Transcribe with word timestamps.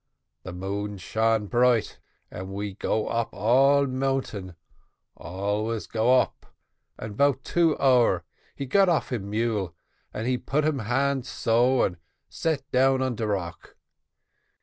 "The 0.41 0.51
moon 0.51 0.97
shone 0.97 1.45
bright, 1.45 1.99
and 2.31 2.51
we 2.51 2.73
go 2.73 3.07
up 3.07 3.29
all 3.35 3.85
mountain, 3.85 4.55
always 5.15 5.85
go 5.85 6.19
up, 6.19 6.47
and 6.97 7.15
'bout 7.15 7.43
two 7.43 7.77
hour, 7.77 8.23
he 8.55 8.65
got 8.65 8.89
off 8.89 9.11
him 9.11 9.29
mule 9.29 9.75
and 10.11 10.25
he 10.25 10.39
put 10.39 10.65
him 10.65 10.79
hand 10.79 11.27
so, 11.27 11.83
and 11.83 11.97
set 12.29 12.63
down 12.71 13.03
on 13.03 13.13
de 13.13 13.27
rock. 13.27 13.77